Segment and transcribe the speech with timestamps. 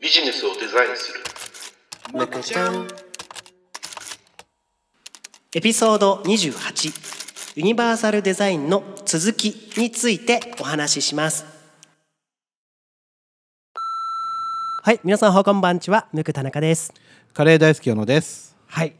[0.00, 1.20] ビジネスをデザインする。
[2.14, 2.88] むくちゃん
[5.54, 11.44] エピソード28ユニバーサルデザインの続きについてお話しします。
[14.82, 16.08] はい皆さんこんばんちは。
[16.14, 16.94] むく田中です。
[17.34, 18.56] カレー大好き小野です。
[18.68, 18.94] はい。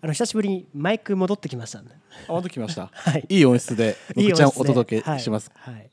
[0.00, 1.90] あの久しぶりにマイク戻ってきましたね。
[2.28, 2.88] あ、戻ってきました。
[2.96, 3.26] はい。
[3.28, 5.50] いい音質で、僕ちゃんお届けします。
[5.54, 5.90] はい、はい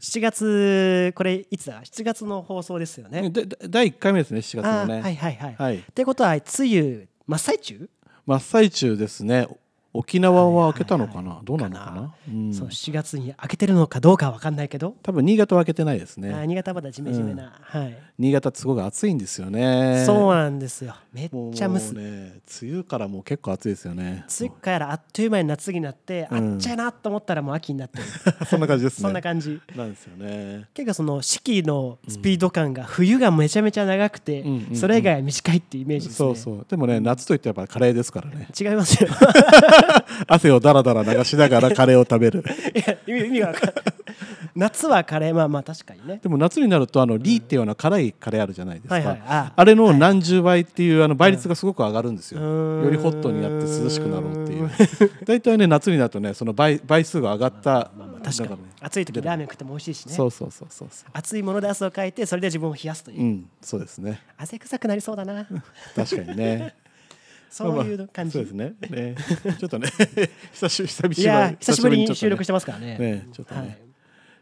[0.00, 3.30] 7月これいつだ？7月の放送ですよね。
[3.68, 5.00] 第1回目ですね、7月のね。
[5.00, 5.76] はいはいはい、はい。
[5.78, 6.42] ってことは梅
[6.78, 7.88] 雨真っ最中？
[8.26, 9.48] 真っ最中ですね。
[9.96, 12.14] 沖縄は開けたのかな、どうなのかな？
[12.28, 12.52] うん。
[12.54, 16.34] そう7月に開けてるのかどうかは分かんないけど、多分新潟は開けてないですね。
[16.46, 20.04] 新潟はまだジメジメな、はい、新潟すごく暑いんですよね。
[20.06, 20.94] そうなんですよ。
[21.12, 24.24] めっちゃ蒸す、ね、梅雨からもう結構暑いですよね。
[24.40, 26.54] 梅雨からあっという間に夏になって、うん。
[26.54, 27.98] あっちゃいなと思ったらもう秋になって。
[27.98, 28.04] る
[28.46, 29.02] そんな感じですね。
[29.02, 29.60] そんな感じ。
[29.74, 30.68] なんですよね。
[30.74, 34.76] 結構その四季のスピード感が冬がめちゃめちゃ長くて、うんうんうん。
[34.76, 36.28] それ以外は短いっていうイメージですね。
[36.28, 36.66] そうそう。
[36.68, 38.48] でもね、夏といってやっぱカレーですからね。
[38.58, 39.08] 違いますよ
[40.26, 42.44] 汗をだらだら流しながらカレーを食べる。
[42.74, 43.84] いや意味が分かんない。
[44.54, 46.18] 夏はカレーまあまあ確かにね。
[46.22, 49.22] でも夏になるとあのリーっていうような辛いカレーあるじゃないですか、はいはい。
[49.26, 52.84] ああれの何十倍っていうあの倍率がすごく上がるんですよ、うん。
[52.84, 54.70] よりホットになって涼しくなろうっていう。
[55.26, 58.50] 大体ね夏になるとねその倍倍数が上がった、まあまあ確かに。
[58.50, 58.56] ね。
[58.80, 60.14] 暑い時ラーメン食っても美味しいしね。
[60.14, 64.22] そうそうそうそうそ熱いもので汗をかいてそれで自分を冷やすというう、うんそうですね。
[64.38, 65.46] 汗臭くなりそうだな。
[65.94, 66.74] 確かにね
[67.50, 68.74] そういう感じ、そうですね。
[68.90, 69.16] ね
[69.58, 69.88] ちょっとね
[70.52, 72.98] 久し久々いやー久しぶりに収録してますからね。
[72.98, 73.60] ねちょっとね。
[73.60, 73.78] はい。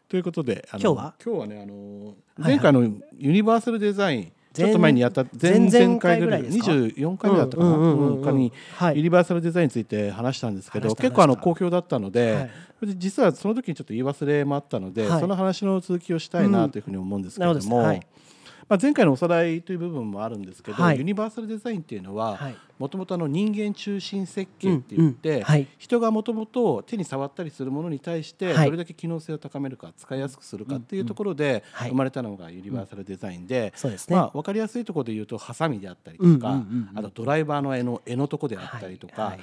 [0.09, 1.15] ということで今日は？
[1.25, 7.71] 今日はねあのはい前回のユニバーサルデザイン、ちょっと前にやった前前々々回ぐらい回ぐらいですか？24回目だったかな？
[7.71, 8.97] うんうにはい。
[8.97, 12.51] ユニバーサルデザインについて話したんですけど結構あの好評だったので、はい。
[12.97, 15.21] 実はその時にちょっと言い忘れもあったので、はい。
[15.21, 18.15] その話の続きをしたいなというふうに思うんですけれども、なるほどです。
[18.15, 18.25] はい
[18.69, 20.99] まあ、前回のおさらいという部分もあるんですけど、はい。
[20.99, 22.57] ユニバーサルデザインっていうのははい。
[22.77, 25.43] もともと人間中心設計って言って、うんうん。
[25.45, 25.69] はい。
[25.79, 28.65] 人がもともと手に触ったりするものに対してはい。
[28.65, 31.91] どれだけ機能性を高めるか使いやすくするかっていうところではい。
[31.91, 39.37] 生まれたのがユニバーサルデザインで、そうですね、まあ、分かりやすいところで言うとハサミであったりとか、あとドライバーの柄の柄のとこであったりとか、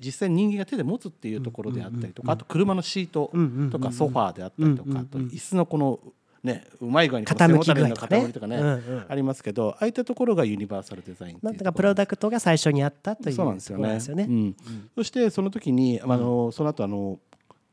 [0.00, 3.30] 実際に人間が手で持つっていうところであったりとか、あと車のシート
[3.70, 6.00] とかソファーであったりとか、あと椅子のこの
[6.44, 8.20] ねうまい具合に傾き具合とかね。
[8.22, 9.06] 塊とかね、うんうん。
[9.08, 13.94] ありますけどああいったところがユニバーサルデザインなんとかプロダクトが最初にあったというそうなんですよね。
[14.08, 14.26] よね。
[14.28, 14.56] うん。
[14.94, 17.18] そしてその時に、あのその後あの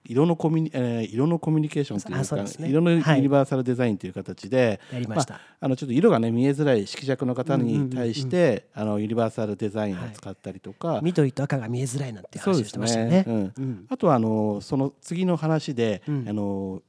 [0.03, 2.69] 色のコミュニ、えー色のコミュニケーションというか、ね。
[2.69, 5.39] 色のユはいニバーサルデザインという形で、やりました。
[5.59, 13.25] あ、のちょっと色がね見えづらい色弱の方に対して、あのユニバーサルデザインを使ったりとか、緑と赤が見えづらいなんて話をしてましたよね。
[13.27, 13.53] うん。
[13.55, 13.85] うん。
[13.89, 16.25] あとはあのその次の話で、うん。
[16.27, 16.81] あの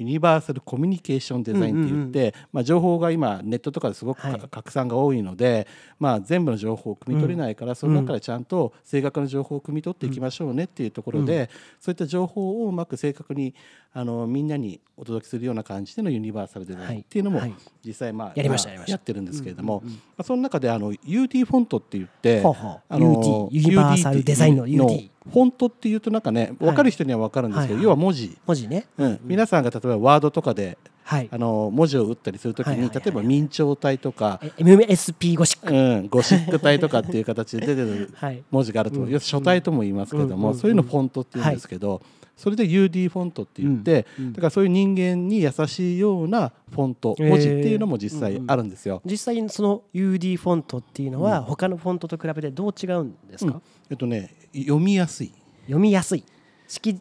[0.00, 4.40] ユニバーサルコミュニケーションデザインって言って、まあ、情報が今ネットとかですごくか、はい。
[4.50, 5.68] 拡散が多いので、
[5.98, 13.54] まあ、全部の情報を汲み取れないから、その中でちゃんと正確な情報を汲み取っていきましょうねっていうところで、そういった情報をうまく正確に
[13.92, 17.42] あのみんなにお届けするような感じでのユニバーサルデザインっていうのも、
[17.84, 27.84] 実際まあやりました今やってるんですけれども、まあ、その中であの UD フォントって言って、あの UD ユニバーサルデザインの UD フォントっていうとなんかね分かる人には分かるんですけど、はいはい。
[27.84, 28.86] 要は文字、文字ね。
[28.98, 29.20] うん。
[29.24, 30.78] 皆さんが例えばワードとかで
[31.10, 31.28] はい。
[31.32, 31.38] あ。
[31.38, 33.04] の文字を打ったりするときに、はいはいはいはい。
[33.04, 35.74] 例えば明朝体とか、え MSP ゴシック。
[35.74, 38.42] うん、ゴシック体とかっていう形で出てる はい。
[38.50, 42.00] 文字があると、要するに書体とも言いますけれども、そういうのフォントって言うんですけど、
[42.40, 49.02] それで UD フォントって言って、だからそういう人間に優しいようなフォント、文字っていうのも実際あるんですよ。
[49.04, 55.32] 実際にその UD フォントっていうのは他のフォントと比べてどう違うんですか、えっとね読みやすい。
[55.64, 56.24] 読みやすい。
[56.66, 56.98] 識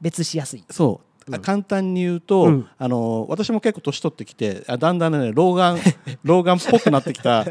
[0.00, 0.64] 別しやすい。
[0.70, 2.68] そう、簡単に言うと、うん。
[2.78, 5.78] あの私も結構年取ってきてあだんだんね老眼
[6.24, 7.44] 老眼っぽくなってきた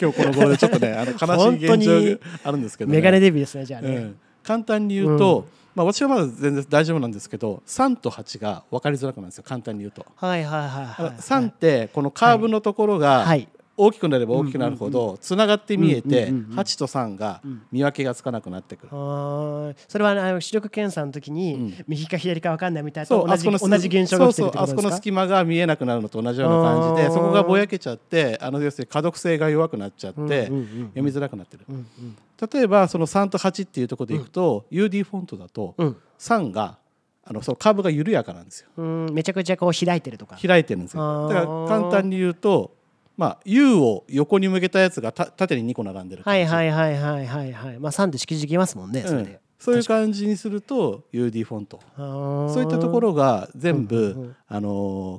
[0.00, 9.44] 今日この頃でちょっとねあの悲しい現状があるんですけど、ね、メガネデビューですねじゃあね、うん、簡単に言うと、まあ、私はまだ全然大丈夫なんですけど3と8が分かりづらくなるんですよ。
[9.46, 10.04] 簡単に言うと。
[10.16, 11.16] はいはいはいはい。
[11.16, 13.48] 3ってこのカーブのところがはい
[13.80, 16.58] 大きくなれば大きくなるほどつながって見えてうんうんうんうん。
[16.58, 17.40] 8と3が
[17.72, 18.88] 見分けがつかなくなってくる。
[18.90, 21.84] それはあの視力検査の時に、ん。
[21.88, 32.16] 右か左か分かんないみたいなそうと同じあそこの同じ現象が起きてるってそうそうあそこのことですか隙間が見えなくなるのと同じような感じでそこがぼやけちゃってあの要するに可読性が弱くなっちゃって、うんうんうん読みづらくなってる、うんうん
[32.52, 35.96] 例えばその3と8っていうところでいくと、UD フォントだとうん。
[36.18, 36.78] 3が
[37.22, 39.06] あのそのカーブが緩やかなんですようん。
[39.12, 42.72] めちゃくちゃこう開いてるとか開いてるんですよだから簡単に言うと
[43.20, 47.52] まあ U を横に向けたやつがた縦に2個並んでるはいはいはいはいはい。
[47.52, 51.80] はいまあ3で式字きますもんねそれうんで、そういう感じにすると UD フォント。
[51.98, 54.68] そそういったところが全部、うんうんうんあの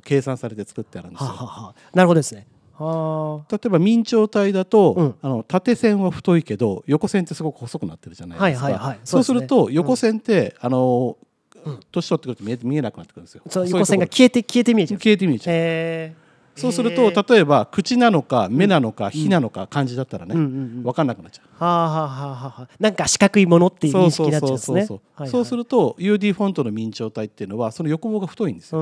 [0.00, 1.28] 計算されて作ってあるんですよ。
[1.28, 2.48] はははなるほどですね。
[2.80, 5.14] 例えば明朝体だと、うん。
[5.22, 8.98] あの縦線は太いけど横線ってすごく細くなってるじゃないですか、はいはいはい。
[9.04, 11.16] そうすそうですねると横線って、あの
[11.64, 11.80] うん。
[11.92, 13.42] 年取ってくると見え見えなくなってくるんですよ。
[13.46, 14.98] 横線が消えて消えて見えちゃう。
[14.98, 16.16] 消えて見えちゃう、
[16.56, 21.46] そうすると例えば口なのか目なのか火なのか漢字だったらね、分かんなくなっちゃう。
[21.62, 24.86] はあはあはあなんか四角いものっていう認識になっちゃうんですね。
[25.26, 28.80] そうすると UD フォントの明朝体っていうのはその横棒が太いんですよ、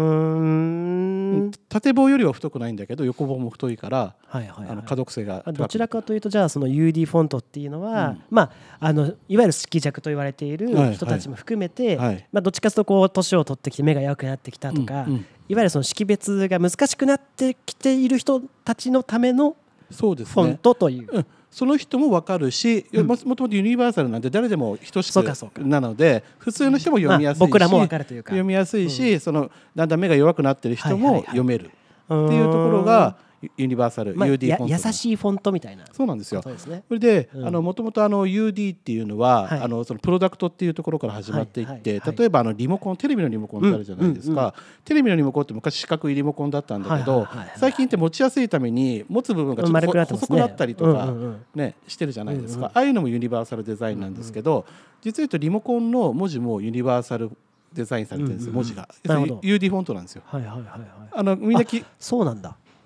[1.69, 4.69] 縦棒よりは太くないんだけど横棒も太いから、はいはいはい。
[4.71, 8.23] あの可読性がどちらかというとじゃあその UD フォントっていうのは、うん。
[8.31, 8.51] まあ
[8.81, 12.27] あのいわゆる色弱と言われているはい人たちも含めて、はい。
[12.33, 15.27] まあ、どっちかというとこう年を取ってきて目が弱くなってきたとか、うんうん。
[15.49, 19.57] いわゆるその識別が難しくなってきている人たちのための
[19.91, 21.09] そうですフォンねトという。
[21.11, 23.07] うん、その人も分かるし、うん。
[23.07, 28.31] ももともとユニバーサルなんで誰でも等しくなので普通の人も読みやすいし、まあ僕らも分かるというか。
[28.31, 31.69] 読みやすいし、そのだんだん目が弱くなってる人も読めるっ
[32.09, 34.81] ていうところがユユニバーサル、まあ、UD やフォントの。
[34.87, 36.43] 優しいフォントみたいなそうなんですよ。
[36.43, 36.85] ことですね。
[36.89, 39.61] それで、もともとあの UD っていうのは、はい。
[39.61, 42.17] あのそのプロダクトっていうところから始まっていって、はいはいはい。
[42.17, 44.53] 例えばあのリモコンテレビのリモコンってあるじゃないですか、うんうん。
[44.85, 47.59] テレビのリモコンって昔四角いリモコンだったんだけど、はいはいはいはい。
[47.59, 50.05] 最近って持ちやすいために持つ部分がちょっとね。
[50.05, 51.45] 細くなったりとか、うんうんうん。
[51.55, 54.65] ね、してるじゃないですか、うんうんああいうのもユニバーサルデザインなんですけど、
[55.03, 57.31] 実は言うとリモコンの文字もユニバーサル
[57.73, 58.65] デザインされてるんです、うんうんうん。
[58.65, 58.89] 文字が。
[59.05, 60.23] UD フォントなんですよ。
[60.27, 60.81] はいはいはいはい。
[61.13, 62.25] あのみんなきみんなそう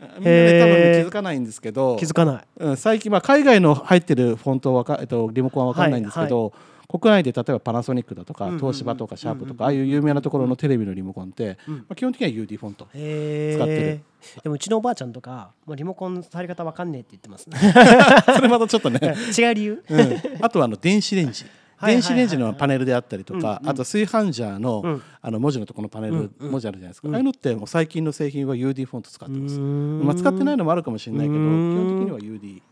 [0.15, 0.31] なんだ。
[0.31, 2.45] ね多分ね気づかないんですけど気づかない。
[2.59, 6.53] うん、最近、まあ、海外の入ってるフォントはわか、えっと、リモコンは分かんないんですけど、
[6.89, 14.01] 国内で例えばパナソニックだとか、東芝とかシャープとか、ああいう有名なところのテレビのリモコンって、うんまあ、基本的には UD フォントへ使ってるえ。
[14.43, 17.59] でもうちのおばあちゃんとかもうリモコンの触り方わかんねえって言ってますね。
[18.35, 19.01] それまたちょっとね、
[19.37, 19.85] 違う理由？
[19.89, 25.03] うん、あとはあの電子レンジはいはいはい電子レンジのパネルであったりとか、あと炊飯ジャーの,、うん。
[25.21, 27.15] あの文字のところのパネル、文字あるじゃないですか、うん。
[27.15, 32.63] ああいうのってもう最近の製品は UD フォント使ってます、ままあ、使ってないのもあるかもしれないけど基本的には UD に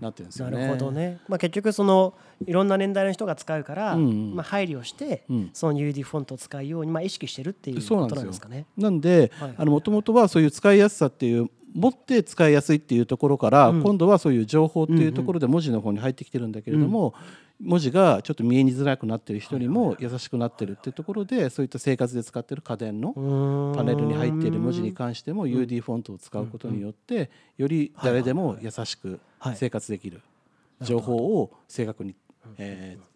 [0.00, 0.58] なってるんですよね。
[0.58, 2.14] なるほどね、まあ、結局その
[2.46, 4.34] いろんな年代の人が使うから、うんうん。
[4.34, 5.50] まあ、配慮して、うん。
[5.52, 8.48] その UD フォントを使うように、まあ、意識してるっていうことそうなんですよ。
[8.48, 8.66] なん。
[8.76, 13.82] なんではいもともとはそういう使いやすさっていう持って使いやすいっていうところから、うん。
[13.82, 17.14] 今度はそういう情報っていうところで文字の方に入ってきてるんだけれども、
[17.62, 23.12] 文字がちょっと見えにづらくなってる人にも優しくなってるっていうところでそういった生活で使ってる家電の
[23.76, 30.20] パネルに入っている文字に関しても UD フォントを使うことによってより誰でも優しくはい生活できる
[30.80, 32.14] 情報を正確に、
[32.58, 33.12] えー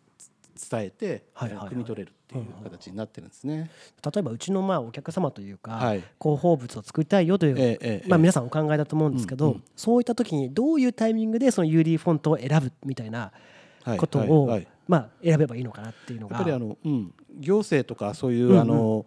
[0.57, 1.69] 伝えて、はいはいはい。
[1.69, 3.71] 汲み取れるっていう形になってるんですね。
[4.03, 6.03] 例えばうちのまあお客様というか、はい。
[6.19, 9.65] 広報物を作りたいよという、ええええまあ、皆さんお考えだと思うんですけど、うんうん。
[9.77, 13.56] そういった時にどういうタイミングでその UD フォントを選ぶみたいなはい
[13.99, 14.69] ことを、はいはい。
[14.89, 16.37] まあ、選べばいいのかなっていうのが。
[16.37, 18.53] やっぱりあの、うん、行政とかそういう、うん。
[18.53, 19.07] うんあの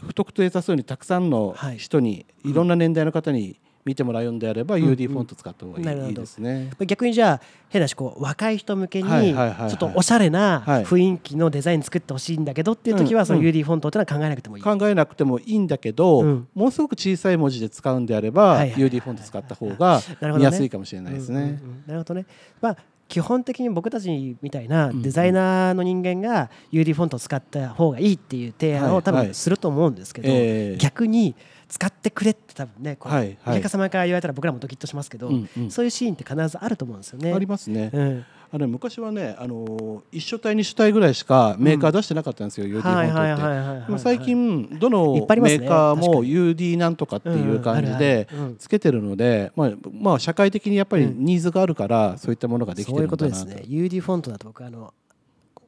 [0.00, 1.78] 不特定多数にたくさんのはい。
[1.78, 6.70] 人に、い、ろんな年代の方に見てもらうんであれば、ん UD フォント使った方がいい,、なるほどいいですね。
[6.86, 9.72] 逆にじゃあ変なしこう若い人向けにちはいはいはいはい。
[9.72, 10.84] ょっとおしゃれなはい。
[10.84, 14.62] 雰囲気のデザイン作ってほしいんだけどっていう時はそのうん UD フォントっていうのは考えなくてもいい。
[14.62, 16.48] 考えなくてもいいんだけど、うん。
[16.54, 20.00] ものすごく小さい文字で使うんであれば、はいはいはい UD フォント使った方が
[20.36, 21.40] 見やすいかもしれないですね。
[21.40, 21.84] うんうんうん。
[21.86, 22.26] なるほどね。
[22.60, 22.76] まあ
[23.08, 30.76] 基本的に僕たちみたいなデザイナーの人間が UD フォントを使った方がいいっていう提案を多分すると思うんですけど、ええ。
[30.76, 31.34] 逆に
[31.68, 33.58] 使ってくれって多分ねこうはいはい。
[33.58, 35.70] お客様から言われたら僕らもドキッとしますけど、うんうん。
[35.70, 37.32] そういうシーンって必ずあると思うんですよね。
[37.32, 37.90] ありますね。
[37.92, 43.98] うんあの昔はね、あの一書体二書体ぐらいしかメーカー出してなかったんですよ、UD フォントって。
[44.02, 48.26] 最近どのメーカーも UD なんとかっていう感じうんで
[48.58, 53.36] つけてるので、まあまあ社会的にやっぱりニーズがあるからそういったものができてそういうるのかなと。
[53.36, 53.68] ことですね。
[53.68, 54.94] UD フォントだと僕あの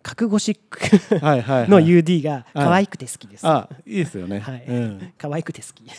[0.03, 1.69] 角ゴシックはいはい、はい。
[1.69, 3.47] の UD が可愛くて好きです。
[3.47, 4.41] あ、いいですよね。
[4.41, 5.13] はいうん。
[5.17, 5.85] 可愛くて好き。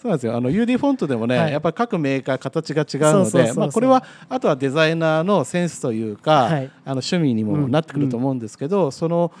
[0.00, 0.36] そうなんですよ。
[0.36, 9.32] あの UD フォントでもね、はいやっぱり各メーカー形が違うので、まあこれはあとはデザイナーのセンスというか、はいあの趣味にもなってくると思うんですけど、その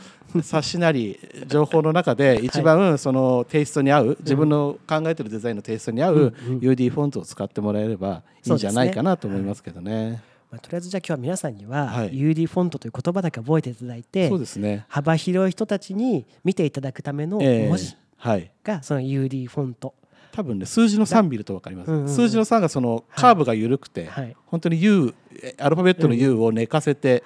[0.42, 10.22] 冊子なり情報の中で一番そのテイストに合う、自分の考えてるデザインのテイストに合う UD フォントを使ってもらえればいいんじゃないかなと思いますけどね。
[10.56, 12.12] まあ、とりあえずじゃあ今日は皆さんにははい。
[12.12, 14.84] UD フォントという言葉だけ覚えていただいて、そうですね。
[14.88, 18.50] 幅広い人たちに見ていただくためのええ文字はい。
[18.64, 19.94] がその UD フォント、
[20.32, 22.08] 多分ね数字の3見ると分かります、うんうんうん。
[22.08, 24.36] 数字の3がそのカーブが緩くて、はい。
[24.46, 27.22] 本当に U えアルファベットの U を寝かせて、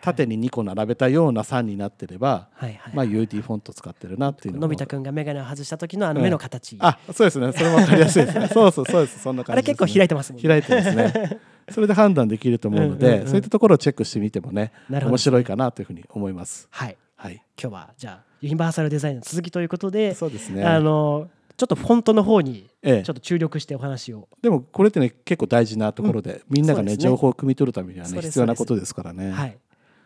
[0.00, 7.52] 縦に2個並べたような3になってれば、はいはいまあ、UD フォント使ってるなっていうののび太くんが眼鏡を外した時のあの目の形、あそうですね。
[7.52, 8.48] それも分かりやすいですね。
[8.48, 9.20] そうそうそうです。
[9.20, 10.48] そんな感じね、あれ結構開いてますもんね。
[10.48, 11.40] 開いてますね
[11.70, 13.26] それで判断できると思うので、うんうんうん。
[13.28, 16.68] そういったところをチェックしてみてもね面白いかなというふうに思います。
[16.70, 16.96] はい。
[17.16, 17.42] はい。
[17.60, 20.64] 今日はじゃあユニバーサルデザインの続きということでそうですね。
[20.64, 23.02] あのちょっとフォントの方にええ。
[23.02, 26.96] ちょっと注力してお話を、でもこれってね結構大事なところで、みんながねね。
[26.96, 29.30] 情報を汲み取るためにはね必要なことですからね。
[29.30, 29.58] はい。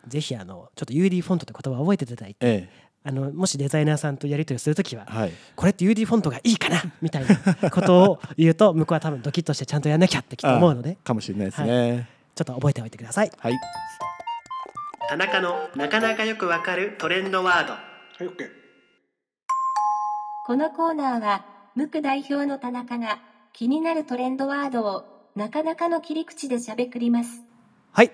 [0.07, 2.69] ぜひあのちょっと UD フォントって言葉を覚えていただいてえ
[3.03, 5.31] あのもしデザイナーさんとやり取りするときはえはい。
[5.55, 12.07] これって UD フォントがいいかなみたいなことを言うと向こうは多分ドキッとしてちゃんとやんなきゃってきっと思うので かもしれないですね。
[12.35, 13.53] ちょっと覚えておいてくださいはい。
[15.09, 17.79] 田中のなかなかよくわかるトレンドワードは
[18.21, 18.49] い、オッケー。
[20.45, 23.19] このコーナーは、無垢代表の田中が
[23.53, 27.43] 気になるトレンドワードをなかなかの切り口でしゃべくります。
[27.91, 28.11] はい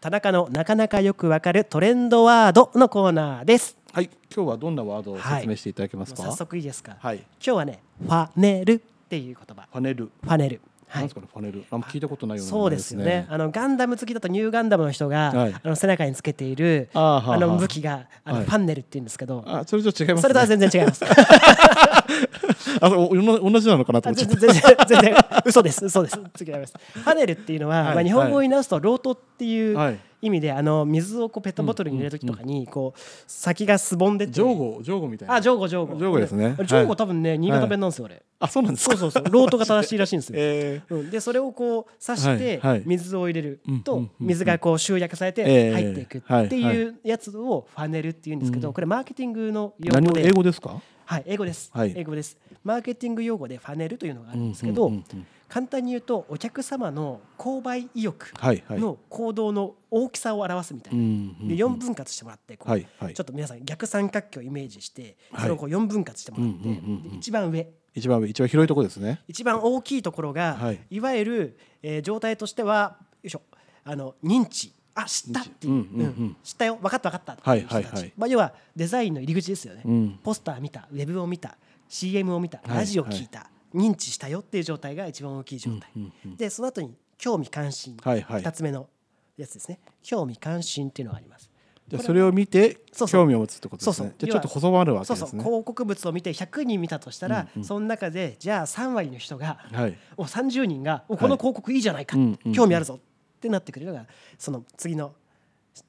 [0.00, 6.22] 田中のなかなかよくわかるトレンドワードのコーナーですはい、今日はどんなワードを説明していただけますか？
[6.22, 7.16] 早速いいですか、はい。
[7.16, 8.78] 今日はねファネルっ
[9.08, 10.12] ていう言葉パネル。
[10.22, 11.64] ファネルはいなんですかね、パネル。
[11.68, 13.26] あんま聞いたことないような名前そうですよね。
[13.28, 20.22] あのガンダム好きだとニューガンダムの人が、はいあの背中につけているあの武器があの、はいファンネルって言うんですけど、あ、それと違います、ね。
[20.22, 21.04] それとは全然違います。
[22.80, 26.74] あ、おお同じなのかなとあ思っちゃっ全然全然 全然嘘です嘘です違います。
[26.94, 29.80] ファネルっていうのは、はいまあ日本語に直すとロートっていうた。
[29.80, 29.98] はい。
[30.20, 35.34] 意味で、あの水をこうペットボトルに入れる時とかにこう先がすぼんでて、ジョーゴ、ジョーゴみたいな。
[35.34, 36.54] あジョーゴジョーゴジョーゴですね。
[36.58, 38.22] ジョーゴはい多分ね新潟弁なんですよ俺。
[38.40, 38.96] あ、そうなんですか？
[38.96, 40.34] そうそうそうロートが正しいらしいんですよ。
[40.38, 42.82] えうん、でそれをこう刺してはいはい。
[42.86, 50.26] 水を入れるとうんうんうん水がこう集約されてええ入っていくはいっていうやつをファネルっていうんですけどうんこれマーケティングの用語で。
[50.26, 50.80] 英語ですか？
[51.04, 51.70] はい英語です。
[51.72, 51.92] はい。
[51.96, 52.36] 英語です。
[52.64, 58.32] マーケティング用語でファネルというのがあるんですけどうんうんうんうん簡単に言うとお客様の購買意欲。
[58.78, 61.00] の行動の大きさを表すみたいな。
[61.48, 65.42] で4分割してもらってこうちょっと皆さん逆三角形をイメージしてはい。
[65.42, 67.68] それをこう4分割してもらってで一番上。
[67.94, 69.22] 一番上一番広いところですね。
[69.26, 70.80] 一番大きいところが、はい。
[70.90, 73.42] い、わゆる、えー状態としてはよいしょ
[73.84, 74.72] あの認知。
[74.94, 76.76] あ知ったっていう,、うん知ったよ。
[76.76, 77.32] 分かった分かった。
[77.34, 80.18] っていう人たち、まあ、要はデザインの入り口ですよね、うん。
[80.22, 81.56] ポスター見たウェブを見た
[81.88, 82.76] CM を見たはい。
[82.78, 86.36] ラジオ聞いた、認知したよっていう状態が一番大きい状態、うんうんうん。
[86.36, 88.42] でその後に興味関心、はいはい。
[88.42, 88.88] 2つ目の
[89.36, 89.80] やつですね。
[90.02, 91.50] 興味関心っていうのがあります。
[91.88, 94.06] じゃあそれを見てそうそう興味を持つってことですそうそう。
[94.08, 95.42] ねじゃあちょっと細まるわけそうですね。
[95.42, 97.64] そう広告物を見て100人見たとしたら、うんうん。
[97.64, 99.98] その中でじゃあ3割の人がはい。
[100.16, 102.98] お30人がおこの広告いいじゃないか、うんうん興味あるぞ。
[102.98, 104.06] ってなってくれるのが
[104.36, 105.14] その次の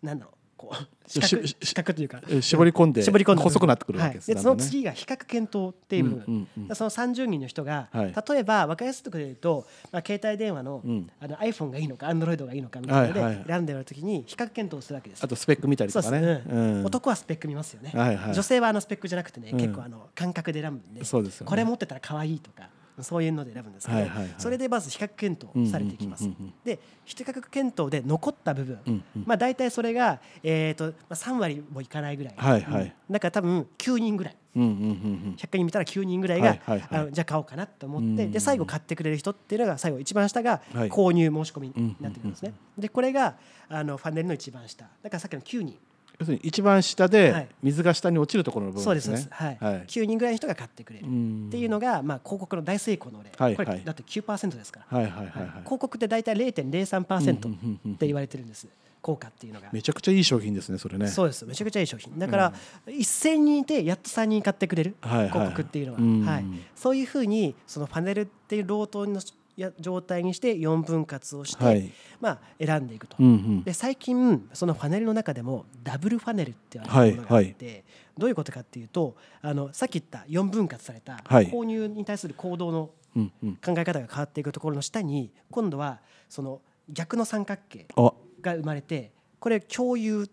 [0.03, 2.21] なんだろうこう視覚しし視覚というか。
[2.29, 4.41] え絞り込んで絞り込んだ部分細くなってくるわけですはい、ね。
[4.41, 6.03] でその次が比較検討っていう。
[6.03, 6.63] 部分、うんうん。
[6.69, 8.13] うんその30人の人が、はい。
[8.29, 11.09] 例えば分かりやすく言うと、まあ、携帯電話の,、うん。
[11.21, 16.21] あの iPhone がいいのか Android がいいのかみたいなので選んでる時に比較検討するわけですあとスペック見たりとかね。
[16.21, 16.85] ね、うん。
[16.85, 18.33] 男はスペック見ますよね、はいはい。
[18.33, 19.57] 女性はあのスペックじゃなくてね、うん。
[19.57, 21.05] 結構あの感覚で選ぶんで。
[21.05, 21.49] そうですよね。
[21.49, 22.69] これ持ってたら可愛いとか
[23.03, 24.36] そういうので選ぶんですけど、はいはいはい。
[24.38, 29.24] それでまず比較検討されていきます、うんうんうんうんで比較検討で残った部分、うんうん。
[29.25, 32.84] まあ、大体それが、えーとまあ、3割もいかないぐらい、はいはい。
[32.84, 32.94] うん。
[33.10, 34.38] だから多分9人ぐらい。
[34.56, 36.88] うんうんうん100人見たら9人ぐらいが、はいはいはい。
[36.91, 40.89] あのじゃあ買おうかなと思って、うんで最後買ってくれる人っていうのが最後一番下がはい。
[40.89, 42.53] 購入申し込みになってくるんですね。
[42.77, 43.36] でこれが
[43.70, 44.86] あのファンネルの一番下。
[45.01, 45.77] だからさっきの9人
[46.19, 47.11] 要するに一番下はい。
[47.11, 49.15] で水が下に落ちるところの部分ですすね。
[49.15, 49.57] でそうです、はい。
[49.59, 49.85] はい。
[49.88, 51.05] 9人ぐらいの人が買ってくれる。
[51.05, 51.47] っうん。
[51.49, 53.65] ていうのが、まあ、広告の大成功の例、はいはい。
[53.65, 55.49] これだって9%ですから、はいはいはいはい。
[55.63, 58.67] 広告って大体0.03%うんうんうんうんって言われてるんです。
[59.01, 59.69] 効果っていうのが。
[59.71, 61.07] めちゃくちゃいい商品ですねそれね。
[61.07, 62.19] そうですめちゃくちゃいい商品。
[62.19, 62.53] だから、
[62.85, 65.29] 1000人いてやっと3人買ってくれるはいはい。
[65.29, 66.25] 広告っていうのは、うん。
[66.25, 66.45] はい、
[66.75, 69.21] そういうふうにそのパネルっていうロートの
[69.59, 71.91] や状態にして4分割をして、はい。
[72.19, 73.15] まあ、選んでいくと。
[73.19, 73.63] うんうん。
[73.63, 77.83] で最近そのファネルの中でもダブルファネルって言われるものがあって、
[78.17, 81.47] どういうことかっていうとあのさっき言った4分割されたはい。
[81.47, 82.89] 購入に対する行動の。
[83.15, 85.99] 考え方が変わっていくところの下に今度は
[86.29, 88.13] その逆の三角形あ。
[88.41, 90.29] が生まれてこれ共有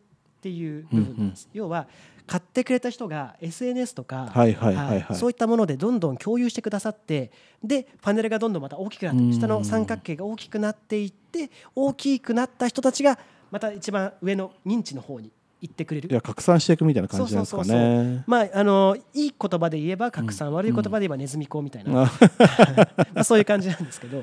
[0.46, 1.88] っていう部分なんです、要は
[2.24, 4.32] 買ってくれた人が SNS とか、
[5.12, 7.32] そういったものでどんどん共有してくださって
[7.64, 9.32] でパネルがどんどんまた大きくなってうん。
[9.32, 13.18] 下の三角形が大きくなっていって大きくなった人たちが
[13.50, 16.08] また一番上の認知の方に行ってくれる。
[16.08, 18.22] いや拡散していくみたいな感じなんですかね。
[18.26, 22.10] まああのいい言葉で言えば拡散、悪い言葉で言えばネズミ講みたいな、あ
[23.14, 24.22] まあそういう感じなんですけど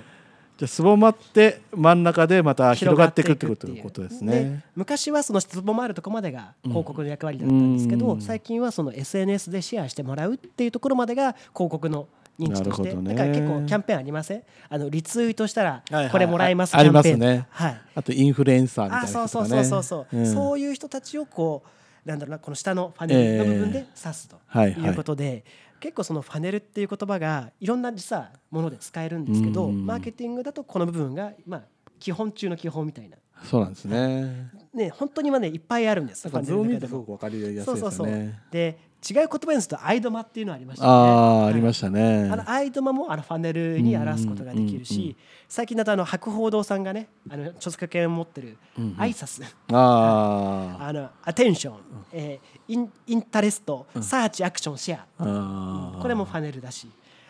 [0.58, 4.64] じゃあすぼまって真ん中でまた広がっていくってこと広がいうことですでね。
[4.76, 8.22] 昔はそのつぼまるところまでが広告の役割だったんですけど、うん。
[8.22, 12.08] 最近はその SNS でシェアしてもらうっていうところまでが広告の
[12.40, 13.14] 認知として、ね。
[13.14, 14.44] だから結構キャンペーンありません？
[14.70, 16.10] あのリツイートしたらはいはい。
[16.12, 17.48] これもらえますありますね。
[17.50, 17.82] はい。
[17.96, 19.48] あとインフルエンサーみたいなあそうそう。
[19.48, 21.64] そうそうそう、んそういう人たちをこ
[22.06, 24.90] うなんだろうなこの下のファネルの部分で指すとはいはい。
[24.90, 25.44] いうことで、
[25.84, 31.64] 結構そのファネルっていう言葉がいろんな実はもので使えるんですけど、うんマーケティングだとこの部分がまあ
[32.00, 34.50] 基本中の基本みたいなそうなんですね。
[34.74, 38.34] ね本当にはねいっぱいあるんですなんか図を見るとすごくわかりやすいですそうそうそう。
[38.50, 40.90] で違う言葉にするとアイドマっていうのありましたね。
[40.92, 42.30] ああ、りましたね。
[42.32, 44.86] あのアイドマもあのファネルに表すことができるうんうんうん。
[44.86, 45.16] し
[45.50, 48.96] 最近だとあの博報堂さんがねあの著作権を持ってるうんうん。
[48.98, 49.42] アイサス
[49.72, 50.84] あー。
[50.88, 51.78] あのアテンション、
[52.14, 56.02] えーインインタレスト、サーチアクションシェアあー。
[56.02, 56.90] これもファネルだし。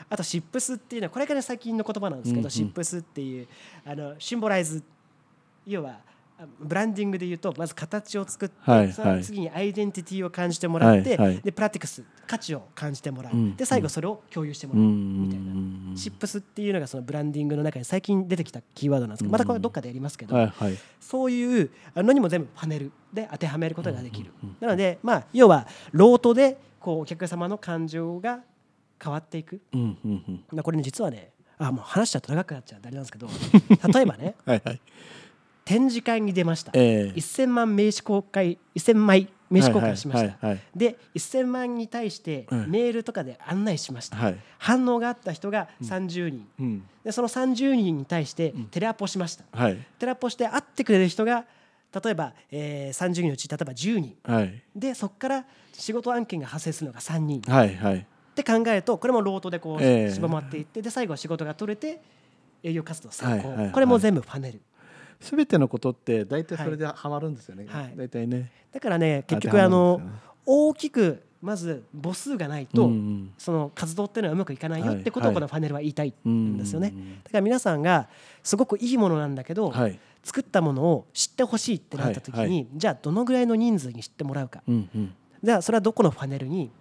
[0.09, 2.51] あとシップスっていうのはこれから最近の言葉なんですけど、うんうん。
[2.51, 3.47] シップスっていう
[3.83, 4.83] あのシンボライズ。
[5.65, 5.97] 要はあ
[6.59, 11.41] ブランディングで言うとまず形を作って、はいその次にアイデンティティを感じてもらって、はいはい。
[11.41, 15.53] でプラティクス価値を感じてもらう、うんで最後それを共有してもうらうみたいな。
[15.53, 20.77] んシップスっていうのがそのブランディングの中に最近出てきたキーワードなんですけど、またこれどっかでやりますけど、はいはい。
[20.99, 24.31] そういうのにも全部パネルで当てはめることができる。
[24.59, 28.41] なので、まあ、要はロートでこうお客様の感情が
[29.01, 29.61] 変わっていく。
[29.73, 29.97] うん
[30.51, 32.79] うんこれね実はねあもう話しちゃうと長くなっちゃう。
[32.83, 33.27] あれなんですけど
[33.93, 34.81] 例えばねはいはい
[35.65, 37.19] 展示会に出ました、ええ。
[37.19, 42.69] 1000万名刺公開1000枚名刺交換しました、はいはいはいで1000万に対してうん。
[42.69, 44.39] メールとかで案内しました、はい。
[44.57, 46.83] 反応があった人が30人、うん。
[47.03, 49.77] でその30人に対してテレアポしました、はい。
[49.99, 51.45] テレアポして会ってくれる人が
[52.03, 54.17] 例えば、えー、30人のうち例えば10人。
[54.23, 54.63] はい。
[54.75, 57.39] でそこから仕事案件が発生するのが3人。
[57.39, 58.07] っはいはい。
[58.35, 60.11] て考えるとこれもロートでこうええ。
[60.11, 62.01] 絞まっていってで最後は仕事が取れて
[62.63, 63.71] 営業活動成功、はいはいはい。
[63.71, 64.61] これも全部ファネル
[65.23, 67.93] すべてのことって大体それでハマるんですよね、はい。
[67.95, 68.51] 大体ね。
[68.71, 70.01] だからね結局あの
[70.45, 73.33] 大きくまず母数がないと、うんうん。
[73.37, 75.01] その活動っていうのはうまくいかないよはい。
[75.01, 78.07] ってことをこのファネルは言いたいんですよね、うんだから皆さんが
[78.43, 79.99] すごくいいものなんだけど、はい。
[80.23, 85.13] 作ったものを知ってほしいってなった時に、じゃあどのぐらいの人数に知ってもらうか、うんうん。
[85.43, 86.71] じゃあそれはどこのファネルに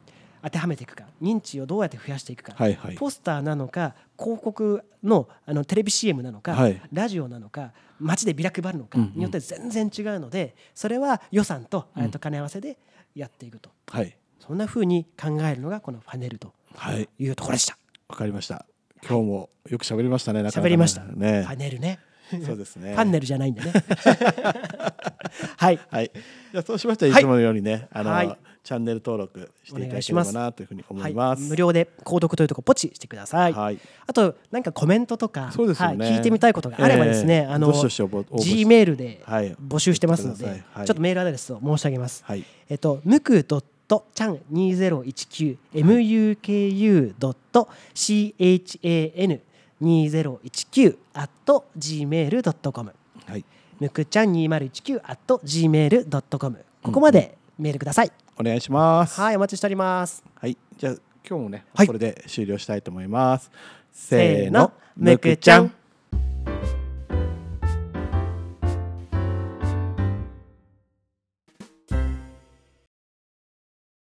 [0.43, 1.05] 当てはめていくか。
[1.21, 2.95] 認知をどうやって増やしていくか、はいはい。
[2.97, 6.81] ポスターなのか広告のあのテレビ CM なのか、はい。
[6.93, 9.13] ラジオなのか街でビラ配るのかうんうん。
[9.15, 12.77] によって全然違うのでそれは予算とと金合わせで
[13.15, 14.17] やっていくと、はい。
[14.41, 17.09] そんな風に考えるのがこのファネルとはい。
[17.19, 17.79] いうところでした。
[18.09, 18.67] わかりました。
[19.07, 21.43] 今日もよく喋りましたね喋りました、ね。
[21.43, 21.99] ファネルね。
[22.47, 22.95] そうですね。
[22.97, 23.73] パンネルじゃないんだね。
[25.59, 25.81] はい。
[25.91, 26.11] はい。
[26.53, 33.79] じゃあそうしましたらいつものようにね、あの、はいチャンネル登録していただければなというふうに思はいいます、無料で購読というところポチしてください、はい。
[34.07, 35.65] あとなんかコメントとかね。
[35.75, 39.55] はい、聞いてみたいことがあればですね、あのええどしどし応募応募し G メールではい。
[39.57, 42.23] 募集してますので、ちょっとメールアドレスを申し上げます。
[42.25, 42.45] はい。
[42.69, 49.41] えっとむくドットちゃん二ゼロ一九 muku ドット chan
[49.81, 51.29] 二ゼロ一九 at
[51.77, 52.95] gmail ドットコム
[53.27, 53.45] はい。
[53.81, 58.13] むくちゃん二0 1 9 at gmail ドットコムここまでメールください。
[58.39, 60.25] お願いしますはいお待ちしております。
[60.35, 60.95] はい、じゃあ
[61.29, 63.51] 今日もね、はいこれで終了したいと思います。
[63.93, 65.73] せーのむくちゃん。